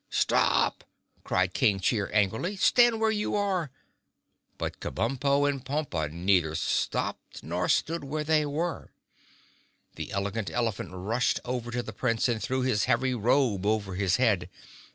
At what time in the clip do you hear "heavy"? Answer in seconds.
12.85-13.13